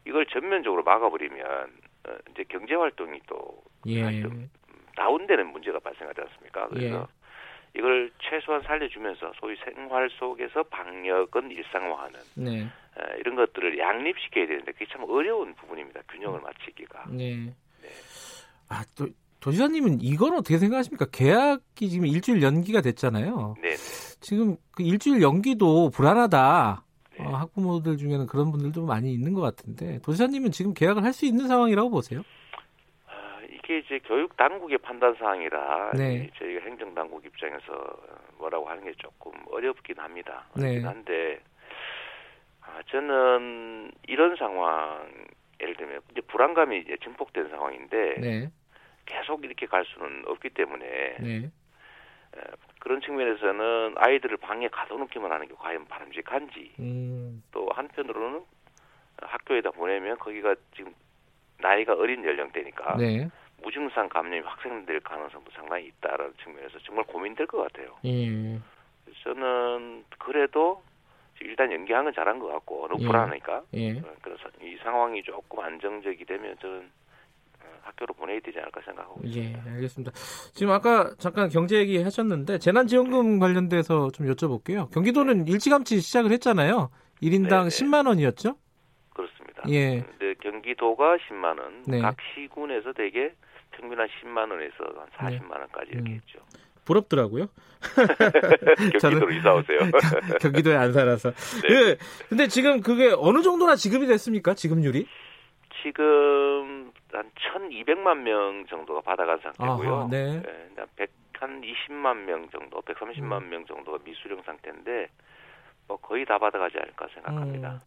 이걸 0.06 0.26
전면적으로 0.26 0.82
막아버리면 0.84 1.87
어, 2.08 2.18
이제 2.30 2.44
경제 2.48 2.74
활동이 2.74 3.20
또 3.26 3.62
예. 3.86 4.22
다운되는 4.96 5.46
문제가 5.52 5.78
발생하지 5.78 6.20
않습니까? 6.22 6.68
그래서 6.68 7.08
예. 7.08 7.18
이걸 7.78 8.10
최소한 8.18 8.62
살려주면서 8.62 9.32
소위 9.38 9.56
생활 9.64 10.08
속에서 10.18 10.62
방역은 10.64 11.50
일상화하는 11.50 12.20
네. 12.36 12.60
에, 12.62 13.18
이런 13.20 13.36
것들을 13.36 13.78
양립시켜야 13.78 14.46
되는데 14.46 14.72
그게 14.72 14.86
참 14.90 15.04
어려운 15.04 15.54
부분입니다. 15.54 16.00
균형을 16.08 16.40
맞추기가. 16.40 17.04
네. 17.10 17.54
네. 17.82 17.88
아, 18.68 18.82
또 18.96 19.06
도지사님은 19.40 20.00
이건 20.00 20.34
어떻게 20.34 20.58
생각하십니까? 20.58 21.06
계약이 21.12 21.88
지금 21.88 22.06
일주일 22.06 22.42
연기가 22.42 22.80
됐잖아요. 22.80 23.54
네. 23.62 23.68
네. 23.70 23.76
지금 24.20 24.56
그 24.72 24.82
일주일 24.82 25.22
연기도 25.22 25.90
불안하다. 25.90 26.84
네. 27.18 27.24
어, 27.26 27.30
학부모들 27.30 27.96
중에는 27.96 28.26
그런 28.26 28.50
분들도 28.50 28.84
많이 28.86 29.12
있는 29.12 29.34
것 29.34 29.40
같은데 29.42 29.98
도지사님은 30.02 30.52
지금 30.52 30.72
계약을 30.74 31.02
할 31.04 31.12
수 31.12 31.26
있는 31.26 31.48
상황이라고 31.48 31.90
보세요? 31.90 32.22
이게 33.50 33.78
이제 33.78 33.98
교육 34.04 34.36
당국의 34.36 34.78
판단 34.78 35.14
사항이라 35.18 35.92
네. 35.94 36.30
저희가 36.38 36.64
행정 36.64 36.94
당국 36.94 37.24
입장에서 37.24 37.72
뭐라고 38.38 38.68
하는 38.68 38.84
게 38.84 38.92
조금 38.98 39.32
어렵긴 39.50 39.98
합니다. 39.98 40.46
네. 40.54 40.80
한데 40.82 41.40
아, 42.62 42.80
저는 42.90 43.90
이런 44.06 44.36
상황 44.36 45.08
예를 45.60 45.74
들면 45.76 46.00
이제 46.12 46.20
불안감이 46.22 46.78
이제 46.78 46.96
증폭된 47.02 47.48
상황인데 47.48 48.14
네. 48.20 48.50
계속 49.06 49.44
이렇게 49.44 49.66
갈 49.66 49.84
수는 49.86 50.24
없기 50.28 50.50
때문에 50.50 51.16
네. 51.20 51.50
그런 52.88 53.02
측면에서는 53.02 53.96
아이들을 53.96 54.38
방에 54.38 54.66
가둬놓기만 54.68 55.30
하는 55.30 55.46
게 55.46 55.52
과연 55.58 55.84
바람직한지 55.88 56.72
음. 56.78 57.42
또 57.52 57.68
한편으로는 57.74 58.40
학교에다 59.18 59.72
보내면 59.72 60.16
거기가 60.16 60.54
지금 60.74 60.94
나이가 61.58 61.92
어린 61.92 62.24
연령대니까 62.24 62.96
네. 62.96 63.28
무증상 63.62 64.08
감염이 64.08 64.40
확산될 64.40 65.00
가능성도 65.00 65.50
상당히 65.50 65.88
있다라는 65.88 66.32
측면에서 66.42 66.78
정말 66.78 67.04
고민될 67.04 67.46
것 67.46 67.58
같아요. 67.58 67.94
예. 68.06 68.58
저는 69.22 70.04
그래도 70.18 70.82
일단 71.42 71.70
연기한 71.70 72.04
건 72.04 72.14
잘한 72.14 72.38
것 72.38 72.46
같고 72.46 72.88
너무 72.88 73.02
예. 73.02 73.06
불안하니까 73.06 73.62
예. 73.74 74.00
그래서 74.22 74.48
이 74.62 74.78
상황이 74.82 75.22
조금 75.24 75.60
안정적이 75.60 76.24
되면 76.24 76.56
저는 76.60 76.78
어, 76.78 76.88
학교로 77.82 78.14
보내야 78.14 78.40
되지 78.40 78.58
않을까 78.58 78.80
생각하고 78.84 79.20
예, 79.24 79.28
있습니다. 79.28 79.62
예, 79.66 79.70
알겠습니다. 79.74 80.12
지금 80.54 80.72
아까 80.72 81.14
잠깐 81.18 81.48
경제 81.48 81.76
얘기 81.78 82.02
하셨는데 82.02 82.58
재난지원금 82.58 83.34
네. 83.34 83.38
관련돼서 83.38 84.10
좀 84.10 84.26
여쭤볼게요. 84.26 84.90
경기도는 84.92 85.44
네. 85.44 85.52
일찌감치 85.52 86.00
시작을 86.00 86.32
했잖아요. 86.32 86.90
1인당 87.22 87.64
네, 87.64 87.68
10만 87.68 88.06
원이었죠? 88.06 88.56
그렇습니다. 89.10 89.62
예. 89.68 90.02
근데 90.02 90.34
경기도가 90.40 91.16
10만 91.28 91.58
원, 91.58 91.82
네. 91.86 92.00
각 92.00 92.16
시군에서 92.34 92.92
대개 92.92 93.32
평균 93.72 93.98
한 93.98 94.08
10만 94.08 94.50
원에서 94.50 94.74
한 95.16 95.32
40만 95.32 95.50
원까지 95.50 95.90
이렇게 95.92 96.10
음. 96.10 96.14
했죠. 96.14 96.38
부럽더라고요. 96.84 97.48
경기도로 99.00 99.30
이사 99.32 99.54
오세요. 99.54 99.78
경기도에 100.40 100.74
안 100.74 100.92
살아서. 100.92 101.32
네. 101.62 101.68
네. 101.68 101.96
근데 102.28 102.48
지금 102.48 102.80
그게 102.80 103.12
어느 103.16 103.42
정도나 103.42 103.76
지급이 103.76 104.06
됐습니까? 104.06 104.54
지급률이? 104.54 105.06
지금 105.82 106.92
한 107.12 107.30
1,200만 107.54 108.18
명 108.18 108.66
정도가 108.68 109.00
받아간 109.00 109.38
상태고요. 109.40 109.94
아하, 109.94 110.08
네. 110.10 110.40
네. 110.40 110.84
100, 110.96 111.10
한 111.40 111.60
20만 111.60 112.24
명 112.24 112.48
정도, 112.50 112.80
130만 112.82 113.42
음. 113.42 113.50
명 113.50 113.66
정도가 113.66 113.98
미수령 114.04 114.42
상태인데 114.42 115.08
뭐 115.86 115.96
거의 115.98 116.24
다 116.24 116.38
받아가지 116.38 116.76
않을까 116.78 117.06
생각합니다. 117.14 117.72
음. 117.72 117.78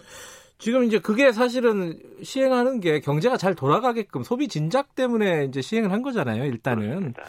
지금 0.58 0.84
이제 0.84 1.00
그게 1.00 1.32
사실은 1.32 1.98
시행하는 2.22 2.82
게 2.82 3.00
경제가 3.00 3.38
잘 3.38 3.56
돌아가게끔 3.56 4.22
소비 4.22 4.48
진작 4.48 4.94
때문에 4.94 5.46
이제 5.46 5.60
시행을 5.60 5.92
한 5.92 6.04
거잖아요. 6.04 6.46
일단은. 6.46 7.14
네. 7.14 7.24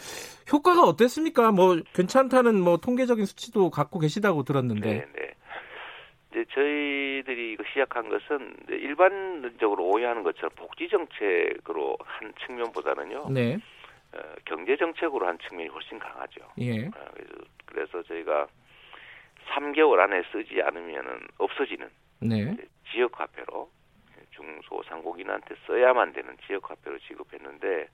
효과가 0.51 0.83
어땠습니까? 0.83 1.51
뭐 1.51 1.75
괜찮다는 1.93 2.61
뭐 2.61 2.77
통계적인 2.77 3.25
수치도 3.25 3.71
갖고 3.71 3.97
계시다고 3.97 4.43
들었는데. 4.43 4.87
네, 4.87 5.05
네. 5.15 5.32
이제 6.33 6.45
저희들이 6.51 7.53
이거 7.53 7.63
시작한 7.71 8.09
것은 8.09 8.55
일반적으로 8.67 9.85
오해하는 9.85 10.23
것처럼 10.23 10.49
복지 10.55 10.89
정책으로 10.89 11.95
한 12.03 12.33
측면보다는요. 12.45 13.29
네. 13.29 13.59
어, 14.13 14.19
경제 14.45 14.75
정책으로 14.75 15.27
한 15.27 15.37
측면이 15.47 15.69
훨씬 15.69 15.99
강하죠. 15.99 16.41
예. 16.59 16.87
어, 16.87 16.91
그래서, 17.13 17.33
그래서 17.65 18.03
저희가 18.03 18.47
3개월 19.49 19.99
안에 19.99 20.23
쓰지 20.31 20.59
않으면은 20.63 21.19
없어지는 21.37 21.87
네. 22.21 22.55
지역 22.91 23.19
화폐로 23.19 23.69
중소상공인한테 24.31 25.55
써야만 25.67 26.13
되는 26.13 26.35
지역 26.47 26.69
화폐로 26.69 26.97
지급했는데 26.99 27.87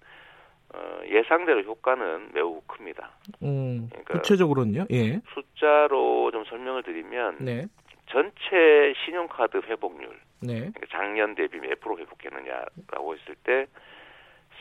어, 0.74 1.00
예상대로 1.10 1.62
효과는 1.64 2.30
매우 2.34 2.62
큽니다. 2.68 3.12
음, 3.42 3.88
그러니까 3.90 4.14
구체적으로는요? 4.14 4.86
예. 4.92 5.20
숫자로 5.34 6.32
좀 6.32 6.46
설명을 6.46 6.84
드리면 6.84 7.38
네. 7.40 7.66
전체 8.10 8.94
신용카드 9.06 9.62
회복률 9.66 10.20
네. 10.42 10.54
그러니까 10.60 10.82
작년 10.92 11.36
대비 11.36 11.60
몇 11.60 11.80
프로 11.80 11.98
회복했느냐라고 11.98 13.16
했을 13.16 13.36
때 13.44 13.68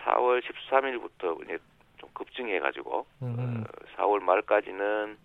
4월 0.04 0.42
13일부터 0.42 1.42
이제 1.44 1.58
좀 1.98 2.10
급증해가지고 2.12 3.06
음. 3.22 3.36
어, 3.38 3.64
4월 3.96 4.22
말까지는 4.22 5.16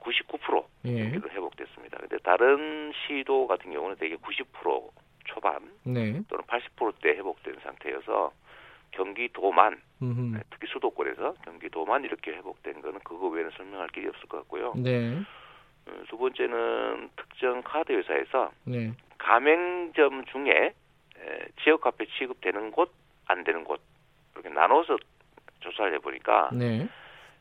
99% 0.00 0.64
예. 0.86 1.10
회복됐습니다. 1.10 1.98
근데 1.98 2.18
다른 2.18 2.92
시도 2.92 3.46
같은 3.46 3.70
경우는 3.72 3.96
대개 3.96 4.16
90% 4.16 4.90
초반 5.26 5.70
네. 5.84 6.22
또는 6.28 6.44
80%대 6.44 7.10
회복된 7.10 7.56
상태여서 7.62 8.32
경기도만 8.92 9.80
음흠. 10.02 10.36
네, 10.36 10.42
특히 10.50 10.66
수도권에서 10.72 11.34
경기도만 11.44 12.04
이렇게 12.04 12.32
회복된 12.32 12.80
거는 12.80 13.00
그거 13.04 13.28
외에는 13.28 13.52
설명할 13.56 13.88
길이 13.88 14.08
없을 14.08 14.28
것 14.28 14.38
같고요. 14.38 14.72
네. 14.76 15.22
어, 15.86 16.02
두 16.08 16.18
번째는 16.18 17.10
특정 17.16 17.62
카드 17.62 17.92
회사에서 17.92 18.50
네. 18.64 18.92
가맹점 19.18 20.24
중에 20.26 20.74
지역 21.62 21.84
화폐 21.84 22.06
취급되는 22.06 22.70
곳, 22.72 22.92
안 23.26 23.44
되는 23.44 23.64
곳 23.64 23.80
이렇게 24.34 24.48
나눠서 24.48 24.96
조사를 25.60 25.92
해보니까 25.94 26.50
네. 26.52 26.88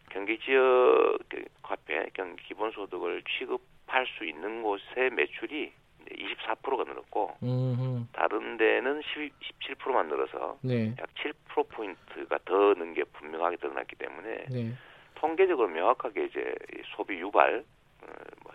경기 0.10 0.38
지역 0.39 1.17
화폐, 1.62 2.10
경기 2.13 2.43
기본소득을 2.43 3.24
취급할 3.38 4.05
수 4.17 4.25
있는 4.25 4.62
곳의 4.63 5.12
매출이 5.12 5.72
24%가 6.10 6.84
늘었고 6.86 7.38
음흠. 7.43 8.05
다른 8.13 8.58
데는 8.58 9.01
17%만 9.01 10.08
늘어서 10.08 10.58
네. 10.63 10.96
약7% 10.96 11.69
포인트가 11.69 12.38
더 12.46 12.74
는 12.74 12.93
게 12.93 13.03
분명하게 13.03 13.58
드러났기 13.58 13.96
때문에 13.96 14.46
네. 14.50 14.74
통계적으로 15.15 15.67
명확하게 15.67 16.25
이제 16.25 16.55
소비 16.96 17.19
유발 17.19 17.63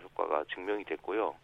효과가 0.03 0.45
증명이 0.53 0.85
됐고요. 0.85 1.35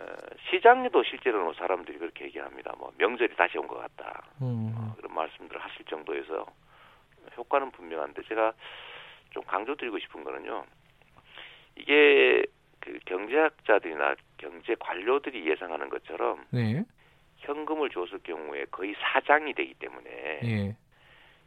어, 0.00 0.04
시장에도 0.50 1.02
실제로는 1.02 1.54
사람들이 1.54 1.98
그렇게 1.98 2.24
얘기합니다. 2.26 2.72
뭐 2.78 2.92
명절이 2.98 3.36
다시 3.36 3.58
온 3.58 3.66
것 3.66 3.76
같다. 3.78 4.22
음. 4.40 4.72
어, 4.76 4.94
그런 4.96 5.14
말씀들을 5.14 5.60
하실 5.60 5.84
정도에서 5.86 6.46
효과는 7.36 7.70
분명한데 7.72 8.22
제가 8.22 8.52
좀 9.30 9.42
강조드리고 9.44 9.98
싶은 9.98 10.24
거는요. 10.24 10.64
이게 11.76 12.44
그 12.80 12.98
경제학자들이나 13.06 14.14
경제 14.38 14.74
관료들이 14.78 15.48
예상하는 15.48 15.88
것처럼 15.88 16.44
네. 16.50 16.84
현금을 17.38 17.90
줬을 17.90 18.18
경우에 18.22 18.64
거의 18.70 18.94
사장이 19.00 19.54
되기 19.54 19.74
때문에 19.74 20.40
예. 20.44 20.76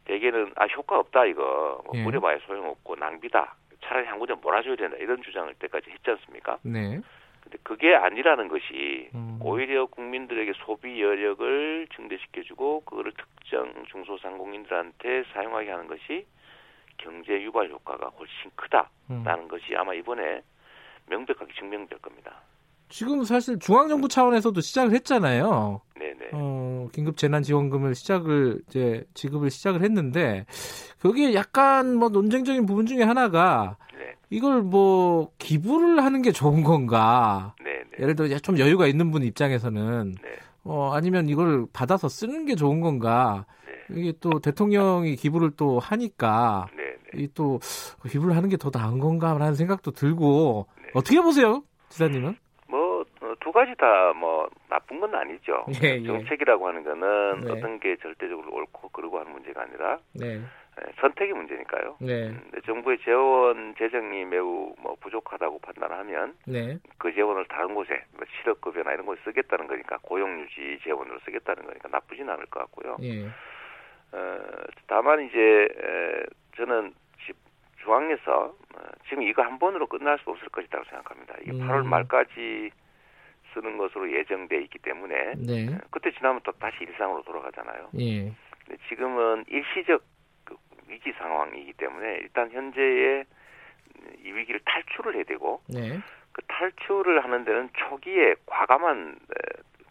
대개는 0.04 0.52
아 0.56 0.66
효과 0.66 0.98
없다 0.98 1.26
이거 1.26 1.82
뭐 1.84 1.92
예. 1.96 2.02
무려봐야 2.02 2.38
소용없고 2.46 2.96
낭비다 2.96 3.54
차라리 3.86 4.06
한 4.06 4.18
군데 4.18 4.34
몰아줘야 4.34 4.76
된다 4.76 4.96
이런 4.98 5.22
주장을 5.22 5.52
때까지 5.54 5.90
했지 5.90 6.10
않습니까? 6.10 6.58
네. 6.62 7.00
근데 7.40 7.58
그게 7.62 7.94
아니라는 7.94 8.48
것이 8.48 9.08
음. 9.14 9.38
오히려 9.40 9.86
국민들에게 9.86 10.52
소비 10.64 11.00
여력을 11.00 11.86
증대시켜주고 11.94 12.80
그거를 12.80 13.12
특정 13.12 13.84
중소상공인들한테 13.86 15.24
사용하게 15.32 15.70
하는 15.70 15.86
것이 15.86 16.26
경제 16.98 17.40
유발 17.42 17.68
효과가 17.70 18.08
훨씬 18.08 18.50
크다라는 18.56 19.44
음. 19.44 19.48
것이 19.48 19.76
아마 19.76 19.94
이번에 19.94 20.42
명백하게 21.06 21.52
증명될 21.54 22.00
겁니다. 22.00 22.42
지금 22.88 23.24
사실 23.24 23.58
중앙정부 23.58 24.08
차원에서도 24.08 24.60
시작을 24.60 24.94
했잖아요. 24.94 25.80
네네. 25.98 26.30
어, 26.32 26.88
긴급 26.92 27.16
재난지원금을 27.16 27.94
시작을 27.94 28.60
이제 28.68 29.04
지급을 29.14 29.50
시작을 29.50 29.82
했는데 29.82 30.46
거기에 31.00 31.34
약간 31.34 31.96
뭐 31.96 32.08
논쟁적인 32.08 32.66
부분 32.66 32.86
중에 32.86 33.02
하나가 33.02 33.76
네. 33.92 34.14
이걸 34.30 34.62
뭐 34.62 35.30
기부를 35.38 36.04
하는 36.04 36.22
게 36.22 36.32
좋은 36.32 36.62
건가? 36.62 37.54
네네. 37.62 37.84
예를 38.00 38.14
들어 38.16 38.38
좀 38.38 38.58
여유가 38.58 38.86
있는 38.86 39.10
분 39.10 39.22
입장에서는 39.22 40.14
네. 40.22 40.28
어 40.64 40.92
아니면 40.92 41.28
이걸 41.28 41.66
받아서 41.72 42.08
쓰는 42.08 42.44
게 42.44 42.54
좋은 42.54 42.80
건가? 42.80 43.46
네. 43.90 44.00
이게 44.00 44.12
또 44.20 44.40
대통령이 44.40 45.16
기부를 45.16 45.52
또 45.56 45.78
하니까 45.78 46.66
네, 46.76 47.22
이또 47.22 47.60
기부를 48.08 48.36
하는 48.36 48.48
게 48.48 48.56
더 48.56 48.70
나은 48.72 48.98
건가라는 48.98 49.54
생각도 49.54 49.92
들고 49.92 50.66
어떻게 50.94 51.20
보세요, 51.20 51.62
지사님은? 51.90 52.36
두 53.40 53.52
가지 53.52 53.74
다 53.76 54.12
뭐 54.16 54.48
나쁜 54.68 55.00
건 55.00 55.14
아니죠. 55.14 55.64
예, 55.82 55.96
예. 55.96 56.02
정책이라고 56.04 56.66
하는 56.68 56.82
거는 56.84 57.40
네. 57.42 57.52
어떤 57.52 57.78
게 57.78 57.96
절대적으로 57.96 58.52
옳고 58.52 58.88
그르고 58.90 59.18
하는 59.18 59.32
문제가 59.32 59.62
아니라 59.62 59.98
네. 60.14 60.38
네, 60.38 60.92
선택의 61.00 61.34
문제니까요. 61.34 61.96
네. 62.00 62.28
음, 62.28 62.50
정부의 62.66 62.98
재원 63.04 63.74
재정이 63.78 64.24
매우 64.26 64.74
뭐 64.78 64.96
부족하다고 65.00 65.60
판단하면 65.60 66.34
네. 66.46 66.78
그 66.98 67.12
재원을 67.14 67.46
다른 67.46 67.74
곳에 67.74 68.04
뭐 68.12 68.24
실업급여나 68.40 68.92
이런 68.92 69.06
곳에 69.06 69.20
쓰겠다는 69.24 69.66
거니까 69.68 69.98
고용유지 70.02 70.80
재원으로 70.84 71.18
쓰겠다는 71.24 71.64
거니까 71.64 71.88
나쁘진 71.90 72.28
않을 72.28 72.46
것 72.46 72.60
같고요. 72.60 72.96
예. 73.02 73.26
어, 74.12 74.38
다만 74.86 75.22
이제 75.24 75.38
에, 75.38 76.22
저는 76.56 76.94
중앙에서 77.82 78.54
어, 78.74 78.80
지금 79.08 79.22
이거 79.22 79.42
한 79.42 79.58
번으로 79.58 79.86
끝날 79.86 80.18
수 80.18 80.30
없을 80.30 80.48
것이라고 80.48 80.84
생각합니다. 80.90 81.34
이게 81.42 81.52
음. 81.52 81.60
8월 81.66 81.86
말까지 81.86 82.70
쓰는 83.56 83.78
것으로 83.78 84.12
예정돼 84.12 84.60
있기 84.64 84.78
때문에 84.80 85.34
네. 85.38 85.74
어, 85.74 85.78
그때 85.90 86.12
지나면 86.12 86.42
또 86.44 86.52
다시 86.52 86.76
일상으로 86.80 87.22
돌아가잖아요. 87.22 87.90
예. 87.98 88.32
근데 88.64 88.82
지금은 88.88 89.44
일시적 89.48 90.02
그 90.44 90.56
위기 90.86 91.12
상황이기 91.12 91.72
때문에 91.74 92.18
일단 92.18 92.50
현재의 92.50 93.24
이 94.22 94.30
위기를 94.30 94.60
탈출을 94.64 95.14
해야 95.16 95.24
되고 95.24 95.62
네. 95.68 95.98
그 96.32 96.42
탈출을 96.46 97.24
하는 97.24 97.44
데는 97.44 97.70
초기에 97.72 98.34
과감한 98.44 99.18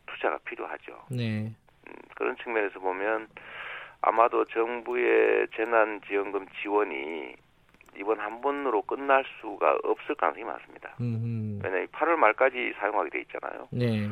투자가 0.06 0.38
필요하죠. 0.46 1.06
네. 1.10 1.52
음, 1.88 1.94
그런 2.16 2.38
측면에서 2.38 2.80
보면 2.80 3.28
아마도 4.02 4.46
정부의 4.46 5.48
재난지원금 5.56 6.46
지원이 6.62 7.36
이번 7.98 8.20
한 8.20 8.42
번으로 8.42 8.82
끝날 8.82 9.24
수가 9.40 9.80
없을 9.84 10.16
가능성이 10.16 10.46
많습니다. 10.46 10.96
왜냐하면 11.00 11.88
8월 11.88 12.16
말까지 12.16 12.74
사용하게 12.80 13.10
돼 13.10 13.22
있잖아요. 13.22 13.68
네. 13.72 14.08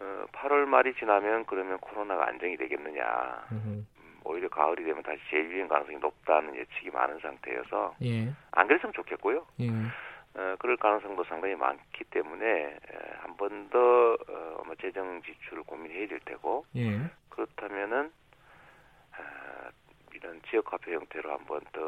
어, 0.00 0.26
8월 0.32 0.66
말이 0.66 0.94
지나면 0.94 1.44
그러면 1.46 1.78
코로나가 1.78 2.28
안정이 2.28 2.56
되겠느냐. 2.56 3.46
음, 3.52 3.86
오히려 4.24 4.48
가을이 4.48 4.84
되면 4.84 5.02
다시 5.02 5.20
재유행 5.30 5.68
가능성이 5.68 5.98
높다는 5.98 6.56
예측이 6.56 6.90
많은 6.90 7.18
상태여서 7.20 7.96
예. 8.02 8.32
안 8.52 8.66
그랬으면 8.66 8.92
좋겠고요. 8.94 9.46
예. 9.60 9.68
어, 10.36 10.56
그럴 10.58 10.76
가능성도 10.76 11.22
상당히 11.24 11.54
많기 11.54 12.04
때문에 12.04 12.76
한 13.20 13.36
번더 13.36 14.14
어, 14.14 14.62
뭐 14.64 14.74
재정 14.80 15.22
지출을 15.22 15.62
고민해야 15.64 16.08
될 16.08 16.20
테고 16.24 16.64
예. 16.74 16.98
그렇다면은 17.28 18.10
이런 20.24 20.40
지역화폐 20.48 20.94
형태로 20.94 21.30
한번 21.30 21.60
더 21.72 21.80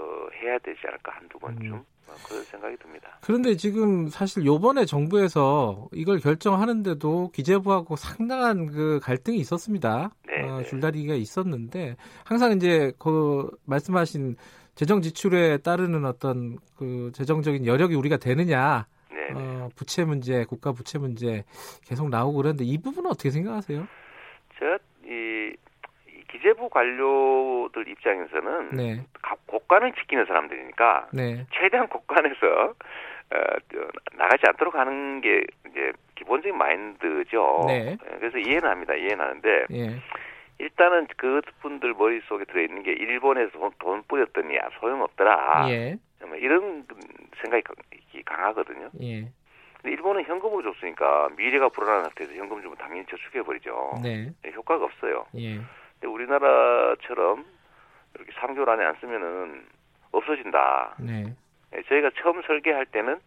해야 0.42 0.58
되지 0.58 0.78
않을까 0.86 1.12
한두 1.12 1.38
번쯤 1.38 1.72
음. 1.72 1.84
뭐 2.06 2.14
그런 2.28 2.42
생각이 2.44 2.76
듭니다. 2.76 3.18
그런데 3.22 3.56
지금 3.56 4.08
사실 4.08 4.44
요번에 4.44 4.84
정부에서 4.84 5.88
이걸 5.92 6.18
결정하는데도 6.18 7.30
기재부하고 7.30 7.96
상당한 7.96 8.66
그 8.66 9.00
갈등이 9.02 9.38
있었습니다. 9.38 10.10
네, 10.26 10.42
어, 10.42 10.58
네. 10.58 10.64
줄다리기가 10.64 11.14
있었는데 11.14 11.96
항상 12.24 12.52
이제 12.52 12.92
그 12.98 13.50
말씀하신 13.64 14.36
재정 14.74 15.00
지출에 15.00 15.58
따르는 15.58 16.04
어떤 16.04 16.58
그 16.76 17.10
재정적인 17.14 17.66
여력이 17.66 17.94
우리가 17.94 18.18
되느냐 18.18 18.86
네, 19.10 19.32
네. 19.32 19.40
어, 19.40 19.70
부채 19.74 20.04
문제, 20.04 20.44
국가 20.44 20.72
부채 20.72 20.98
문제 20.98 21.44
계속 21.84 22.10
나오고 22.10 22.36
그러는데 22.36 22.64
이 22.64 22.76
부분은 22.78 23.10
어떻게 23.10 23.30
생각하세요? 23.30 23.86
제가 24.58 24.78
이 25.06 25.56
기재부 26.36 26.68
관료들 26.68 27.88
입장에서는 27.88 28.68
네. 28.76 29.00
국간을 29.46 29.92
지키는 29.92 30.26
사람들이니까 30.26 31.08
네. 31.12 31.46
최대한 31.52 31.88
국간에서 31.88 32.74
어, 33.34 33.38
나가지 34.16 34.44
않도록 34.48 34.74
하는 34.74 35.20
게 35.20 35.42
이제 35.68 35.92
기본적인 36.14 36.56
마인드죠. 36.56 37.64
네. 37.66 37.96
예, 38.00 38.16
그래서 38.18 38.38
이해는 38.38 38.68
합니다. 38.68 38.94
이해는 38.94 39.20
하는데 39.20 39.66
예. 39.72 40.00
일단은 40.58 41.06
그 41.16 41.40
분들 41.60 41.94
머릿속에 41.94 42.44
들어있는 42.44 42.82
게 42.82 42.92
일본에서 42.92 43.58
돈, 43.58 43.72
돈 43.78 44.02
뿌렸더니 44.06 44.56
야, 44.56 44.68
소용없더라. 44.80 45.70
예. 45.70 45.98
이런 46.38 46.86
생각이 47.42 47.64
강하거든요. 48.24 48.90
예. 49.02 49.28
근데 49.82 49.90
일본은 49.90 50.24
현금으로 50.24 50.72
줬으니까 50.72 51.30
미래가 51.36 51.68
불안한 51.68 52.04
상태에서 52.04 52.34
현금 52.34 52.62
주면 52.62 52.76
당연히 52.76 53.04
저축해버리죠. 53.06 54.00
네. 54.02 54.30
예, 54.46 54.50
효과가 54.52 54.84
없어요. 54.84 55.26
예. 55.36 55.60
근데 56.00 56.12
우리나라처럼 56.12 57.44
이렇게 58.14 58.32
3개월 58.32 58.68
안에 58.68 58.84
안 58.84 58.94
쓰면은 59.00 59.64
없어진다. 60.12 60.96
네. 61.00 61.34
예, 61.74 61.82
저희가 61.82 62.10
처음 62.22 62.42
설계할 62.42 62.86
때는 62.86 63.18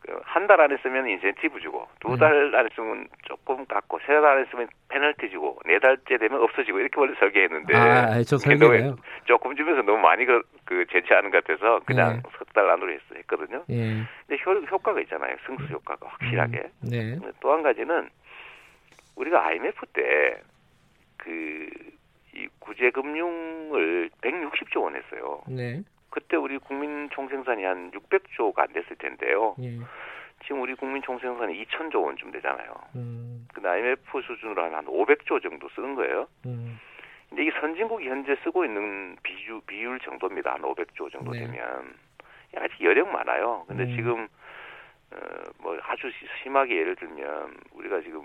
그 0.00 0.20
한달 0.24 0.60
안에 0.60 0.76
쓰면 0.82 1.08
인센티브 1.08 1.60
주고 1.60 1.88
두달 2.00 2.50
네. 2.50 2.58
안에 2.58 2.68
쓰면 2.74 3.08
조금 3.22 3.64
깎고 3.66 3.98
세 4.00 4.06
달 4.20 4.24
안에 4.26 4.44
쓰면 4.50 4.68
페널티 4.88 5.30
주고 5.30 5.58
네 5.64 5.78
달째 5.78 6.16
되면 6.18 6.40
없어지고 6.42 6.78
이렇게 6.80 7.00
원래 7.00 7.14
설계했는데 7.18 7.74
아, 7.76 8.22
저 8.22 8.36
설계요. 8.38 8.96
조금 9.24 9.56
주면서 9.56 9.82
너무 9.82 9.98
많이 9.98 10.24
그, 10.24 10.42
그 10.64 10.84
제치하는 10.90 11.30
것 11.30 11.42
같아서 11.44 11.80
그냥 11.86 12.16
네. 12.16 12.30
석달 12.38 12.68
안으로 12.70 12.92
했, 12.92 13.00
했거든요. 13.14 13.64
예. 13.70 14.02
근데 14.26 14.42
효, 14.44 14.52
효과가 14.52 15.00
있잖아요. 15.02 15.36
승수 15.46 15.64
효과가 15.64 16.06
확실하게. 16.08 16.58
음, 16.84 16.88
네. 16.90 17.18
또 17.40 17.52
한 17.52 17.62
가지는 17.62 18.08
우리가 19.16 19.44
IMF 19.46 19.86
때그 19.86 21.70
이 22.36 22.48
구제금융을 22.58 24.10
160조 24.20 24.82
원 24.82 24.96
했어요. 24.96 25.42
네. 25.48 25.82
그때 26.10 26.36
우리 26.36 26.58
국민 26.58 27.08
총생산이 27.10 27.64
한 27.64 27.90
600조가 27.90 28.58
안 28.58 28.72
됐을 28.72 28.96
텐데요. 28.96 29.56
예. 29.60 29.78
지금 30.44 30.60
우리 30.60 30.74
국민 30.74 31.02
총생산이 31.02 31.64
2천조 31.64 32.02
원쯤 32.04 32.30
되잖아요. 32.32 32.72
음. 32.94 33.48
근데 33.52 33.68
IMF 33.68 34.20
수준으로 34.22 34.62
하면 34.64 34.76
한 34.76 34.86
500조 34.86 35.42
정도 35.42 35.68
쓰는 35.70 35.94
거예요. 35.94 36.28
음. 36.46 36.78
근데 37.28 37.42
이게 37.42 37.60
선진국이 37.60 38.08
현재 38.08 38.36
쓰고 38.44 38.64
있는 38.64 39.16
비유, 39.22 39.60
비율 39.62 39.98
정도입니다. 40.00 40.52
한 40.52 40.62
500조 40.62 41.10
정도 41.10 41.32
네. 41.32 41.40
되면. 41.40 41.94
아직 42.56 42.80
여력 42.82 43.08
많아요. 43.08 43.64
근데 43.66 43.84
음. 43.84 43.96
지금, 43.96 44.28
어, 45.12 45.16
뭐 45.58 45.78
아주 45.82 46.10
심하게 46.42 46.76
예를 46.76 46.96
들면 46.96 47.54
우리가 47.72 48.00
지금 48.00 48.24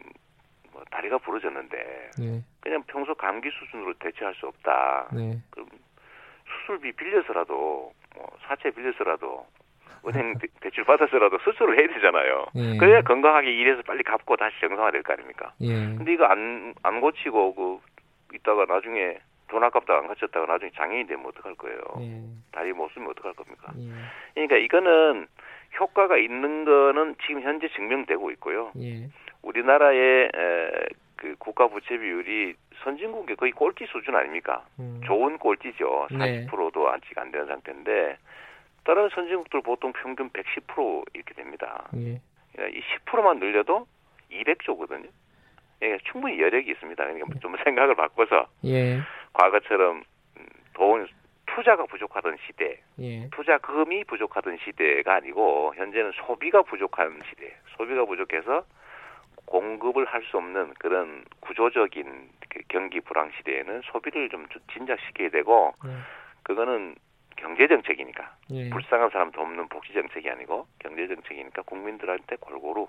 뭐 0.71 0.83
다리가 0.91 1.17
부러졌는데 1.19 2.11
네. 2.19 2.41
그냥 2.61 2.83
평소 2.87 3.13
감기 3.15 3.49
수준으로 3.51 3.93
대처할 3.95 4.33
수 4.35 4.47
없다. 4.47 5.09
네. 5.13 5.39
그럼 5.51 5.67
수술비 6.45 6.91
빌려서라도 6.93 7.93
뭐 8.15 8.29
사채 8.47 8.71
빌려서라도 8.71 9.45
은행 10.07 10.33
대출 10.61 10.83
받아서라도 10.83 11.37
수술을 11.39 11.77
해야 11.79 11.87
되잖아요. 11.93 12.47
예. 12.55 12.77
그래야 12.77 13.01
건강하게 13.03 13.51
일해서 13.51 13.83
빨리 13.83 14.01
갚고 14.03 14.35
다시 14.35 14.59
정상화 14.59 14.89
될 14.91 15.03
거 15.03 15.13
아닙니까? 15.13 15.53
예. 15.61 15.67
근데 15.95 16.13
이거 16.13 16.25
안, 16.25 16.73
안 16.81 17.01
고치고, 17.01 17.53
그, 17.53 17.79
있다가 18.35 18.65
나중에 18.65 19.19
돈 19.47 19.63
아깝다가 19.63 19.99
안 19.99 20.07
고쳤다가 20.07 20.47
나중에 20.51 20.71
장애인 20.75 21.05
되면 21.05 21.23
어떡할 21.27 21.53
거예요? 21.55 21.77
예. 21.99 22.23
다리 22.51 22.73
못 22.73 22.89
쓰면 22.93 23.09
어떡할 23.11 23.33
겁니까? 23.33 23.71
예. 23.77 23.91
그러니까 24.33 24.55
이거는 24.57 25.27
효과가 25.79 26.17
있는 26.17 26.65
거는 26.65 27.15
지금 27.27 27.41
현재 27.43 27.67
증명되고 27.69 28.31
있고요. 28.31 28.71
예. 29.43 29.47
우리나라의 29.47 30.31
에, 30.33 30.71
그 31.15 31.35
국가 31.37 31.67
부채 31.67 31.97
비율이 31.97 32.55
선진국의 32.83 33.35
거의 33.35 33.51
꼴찌 33.51 33.85
수준 33.91 34.15
아닙니까? 34.15 34.65
음. 34.79 35.01
좋은 35.05 35.37
꼴찌죠. 35.37 36.07
40%도 36.09 36.89
아직 36.89 37.17
안 37.17 37.31
되는 37.31 37.45
상태인데 37.45 38.17
다른 38.83 39.09
선진국들 39.09 39.61
보통 39.61 39.93
평균 39.93 40.29
110% 40.29 41.03
이렇게 41.13 41.33
됩니다. 41.35 41.87
예. 41.95 42.19
그러니까 42.53 42.77
이 42.77 42.81
10%만 43.05 43.39
늘려도 43.39 43.85
200조거든요. 44.31 45.09
예, 45.83 45.97
충분히 46.11 46.39
여력이 46.39 46.71
있습니다. 46.71 47.03
그러니까 47.03 47.27
예. 47.35 47.39
좀 47.39 47.55
생각을 47.63 47.95
바꿔서 47.95 48.47
예. 48.65 48.99
과거처럼 49.33 50.03
음, 50.37 50.45
돈 50.73 51.07
투자가 51.47 51.85
부족하던 51.85 52.37
시대, 52.47 52.79
예. 52.99 53.29
투자금이 53.31 54.05
부족하던 54.05 54.57
시대가 54.63 55.15
아니고 55.15 55.73
현재는 55.75 56.11
소비가 56.13 56.61
부족한 56.61 57.21
시대. 57.29 57.53
소비가 57.77 58.05
부족해서 58.05 58.63
공급을 59.51 60.05
할 60.05 60.21
수 60.31 60.37
없는 60.37 60.73
그런 60.79 61.25
구조적인 61.41 62.29
그 62.49 62.61
경기 62.69 63.01
불황 63.01 63.31
시대에는 63.37 63.81
소비를 63.91 64.29
좀 64.29 64.45
진작시켜야 64.71 65.29
되고 65.29 65.73
네. 65.83 65.91
그거는 66.43 66.95
경제 67.35 67.67
정책이니까 67.67 68.37
예. 68.51 68.69
불쌍한 68.69 69.09
사람 69.09 69.31
돕는 69.31 69.67
복지 69.67 69.91
정책이 69.93 70.29
아니고 70.29 70.67
경제 70.79 71.05
정책이니까 71.07 71.63
국민들한테 71.63 72.37
골고루 72.39 72.87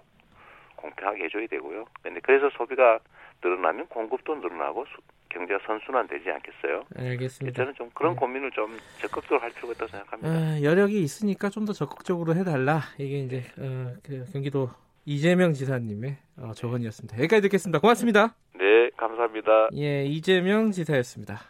공평하게 0.76 1.24
해줘야 1.24 1.46
되고요. 1.48 1.86
근데 2.02 2.20
그래서 2.20 2.48
소비가 2.50 3.00
늘어나면 3.42 3.88
공급도 3.88 4.36
늘어나고 4.36 4.84
경제 5.30 5.56
선순환 5.66 6.06
되지 6.06 6.30
않겠어요? 6.30 6.84
네, 6.94 7.08
알겠습니다. 7.10 7.56
저는 7.56 7.74
좀 7.74 7.90
그런 7.94 8.12
네. 8.12 8.18
고민을 8.20 8.50
좀 8.52 8.76
적극적으로 9.00 9.40
할 9.40 9.50
필요가 9.50 9.72
있다고 9.72 9.88
생각합니다. 9.90 10.28
어, 10.30 10.62
여력이 10.62 11.00
있으니까 11.02 11.48
좀 11.48 11.64
더 11.64 11.72
적극적으로 11.72 12.36
해달라. 12.36 12.82
이게 12.98 13.18
이제 13.20 13.38
어, 13.58 13.94
그 14.04 14.24
경기도 14.32 14.68
이재명 15.04 15.52
지사님의 15.52 16.16
어, 16.38 16.52
조언이었습니다. 16.54 17.18
여기까지 17.18 17.42
듣겠습니다. 17.42 17.78
고맙습니다. 17.80 18.36
네, 18.54 18.90
감사합니다. 18.96 19.68
예, 19.74 20.04
이재명 20.04 20.70
지사였습니다. 20.70 21.40